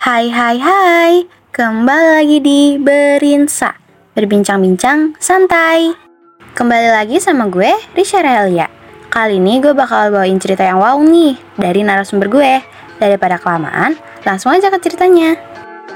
[0.00, 3.76] Hai hai hai, kembali lagi di Berinsa.
[4.16, 5.92] Berbincang-bincang santai.
[6.56, 8.64] Kembali lagi sama gue, Risha Relia
[9.12, 12.64] Kali ini gue bakal bawain cerita yang wow nih Dari narasumber gue.
[12.96, 13.92] Daripada kelamaan,
[14.24, 15.36] langsung aja ke ceritanya.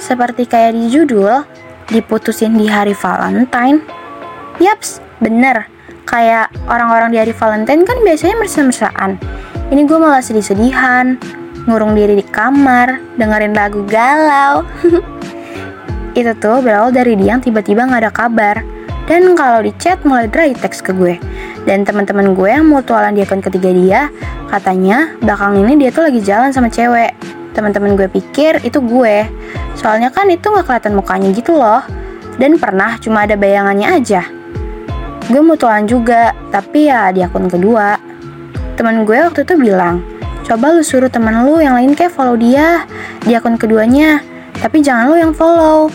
[0.00, 1.44] Seperti kayak di judul
[1.92, 3.84] Diputusin di hari Valentine.
[4.64, 5.68] Yaps, bener.
[6.08, 9.20] Kayak orang-orang di hari Valentine kan biasanya mesra-mesraan
[9.68, 11.20] Ini gue malah sedih-sedihan
[11.68, 14.64] ngurung diri di kamar, dengerin lagu galau.
[16.18, 18.56] Itu tuh berawal dari dia yang tiba-tiba nggak ada kabar.
[19.10, 21.18] Dan kalau di chat mulai dry text ke gue.
[21.66, 24.00] Dan teman-teman gue yang mutualan di akun ketiga dia,
[24.48, 27.10] katanya belakang ini dia tuh lagi jalan sama cewek.
[27.50, 29.26] Teman-teman gue pikir itu gue.
[29.74, 31.82] Soalnya kan itu nggak kelihatan mukanya gitu loh.
[32.38, 34.22] Dan pernah cuma ada bayangannya aja.
[35.26, 37.98] Gue mutualan juga, tapi ya di akun kedua.
[38.78, 40.02] Teman gue waktu itu bilang,
[40.50, 42.82] Coba lu suruh temen lu yang lain kayak follow dia
[43.22, 44.18] di akun keduanya,
[44.58, 45.86] tapi jangan lu yang follow.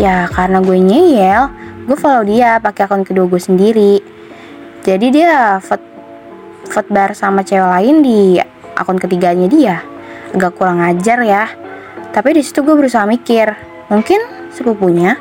[0.00, 1.52] Ya karena gue nyeyel,
[1.84, 4.00] gue follow dia pakai akun kedua gue sendiri.
[4.80, 5.84] Jadi dia vote
[6.72, 8.40] vote bar sama cewek lain di
[8.80, 9.84] akun ketiganya dia.
[10.32, 11.52] Agak kurang ajar ya.
[12.16, 13.52] Tapi di situ gue berusaha mikir,
[13.92, 14.24] mungkin
[14.56, 15.20] sepupunya.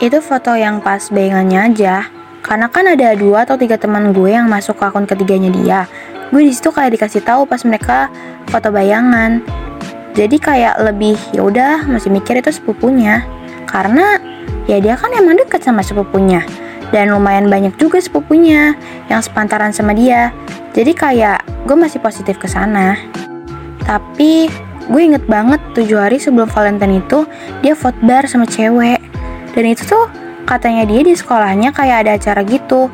[0.00, 2.08] Itu foto yang pas bayangannya aja.
[2.40, 5.80] Karena kan ada dua atau tiga teman gue yang masuk ke akun ketiganya dia
[6.30, 8.10] gue di situ kayak dikasih tahu pas mereka
[8.50, 9.42] foto bayangan.
[10.16, 13.22] Jadi kayak lebih ya udah masih mikir itu sepupunya.
[13.68, 14.16] Karena
[14.64, 16.42] ya dia kan emang deket sama sepupunya.
[16.94, 18.72] Dan lumayan banyak juga sepupunya
[19.10, 20.30] yang sepantaran sama dia.
[20.72, 22.96] Jadi kayak gue masih positif ke sana.
[23.84, 24.48] Tapi
[24.86, 27.26] gue inget banget tujuh hari sebelum Valentine itu
[27.60, 29.02] dia vote bar sama cewek.
[29.52, 30.06] Dan itu tuh
[30.46, 32.86] katanya dia di sekolahnya kayak ada acara gitu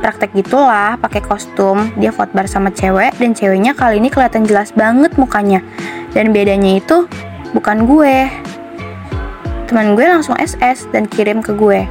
[0.00, 4.72] praktek gitulah pakai kostum dia vote bar sama cewek dan ceweknya kali ini kelihatan jelas
[4.72, 5.60] banget mukanya.
[6.10, 7.06] Dan bedanya itu
[7.52, 8.26] bukan gue.
[9.70, 11.86] Teman gue langsung SS dan kirim ke gue.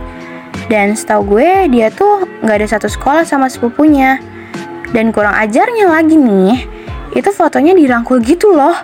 [0.67, 4.19] Dan setahu gue dia tuh nggak ada satu sekolah sama sepupunya.
[4.89, 6.65] Dan kurang ajarnya lagi nih
[7.13, 8.75] itu fotonya dirangkul gitu loh.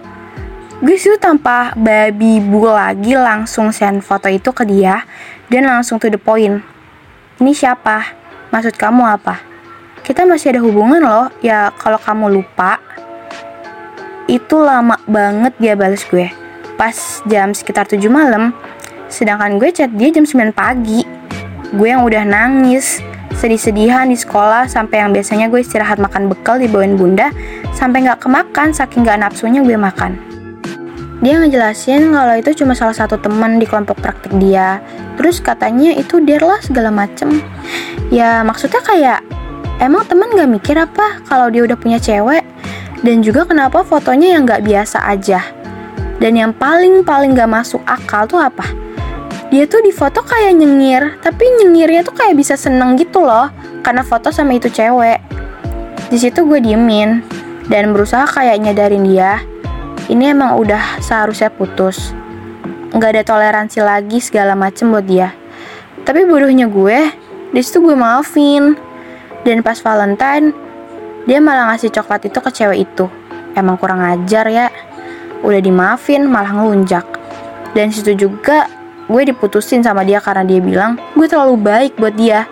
[0.81, 5.01] Gue sih tanpa babi bu lagi langsung send foto itu ke dia
[5.49, 6.61] dan langsung to the point.
[7.39, 8.24] Ini siapa
[8.55, 9.43] Maksud kamu apa?
[9.99, 12.79] Kita masih ada hubungan loh, ya kalau kamu lupa.
[14.31, 16.31] Itu lama banget dia balas gue.
[16.79, 18.55] Pas jam sekitar 7 malam,
[19.11, 21.03] sedangkan gue chat dia jam 9 pagi.
[21.75, 23.03] Gue yang udah nangis,
[23.35, 27.35] sedih-sedihan di sekolah sampai yang biasanya gue istirahat makan bekal dibawain bunda
[27.75, 30.15] sampai nggak kemakan saking nggak nafsunya gue makan.
[31.19, 34.79] Dia ngejelasin kalau itu cuma salah satu teman di kelompok praktik dia.
[35.19, 37.43] Terus katanya itu dia lah segala macem.
[38.13, 39.19] Ya maksudnya kayak
[39.81, 42.45] emang temen gak mikir apa kalau dia udah punya cewek?
[43.05, 45.41] Dan juga kenapa fotonya yang gak biasa aja?
[46.17, 48.65] Dan yang paling-paling gak masuk akal tuh apa?
[49.53, 53.53] Dia tuh di foto kayak nyengir, tapi nyengirnya tuh kayak bisa seneng gitu loh,
[53.85, 55.21] karena foto sama itu cewek.
[56.09, 57.21] Di situ gue diemin
[57.69, 59.41] dan berusaha kayak nyadarin dia
[60.05, 62.13] ini emang udah seharusnya putus.
[62.93, 65.33] Nggak ada toleransi lagi segala macem buat dia.
[66.05, 67.09] Tapi bodohnya gue,
[67.55, 68.75] di situ gue maafin.
[69.47, 70.51] Dan pas Valentine,
[71.23, 73.05] dia malah ngasih coklat itu ke cewek itu.
[73.55, 74.67] Emang kurang ajar ya.
[75.39, 77.07] Udah dimaafin, malah ngelunjak.
[77.71, 78.67] Dan situ juga
[79.07, 82.49] gue diputusin sama dia karena dia bilang gue terlalu baik buat dia.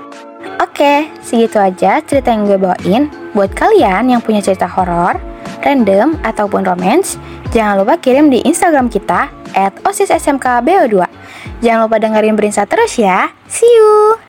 [0.61, 3.09] Oke, segitu aja cerita yang gue bawain.
[3.33, 5.17] Buat kalian yang punya cerita horor,
[5.65, 7.17] random, ataupun romance,
[7.49, 10.93] jangan lupa kirim di Instagram kita at osissmkbo2.
[11.65, 13.33] Jangan lupa dengerin Berinsa terus ya.
[13.49, 14.19] See you!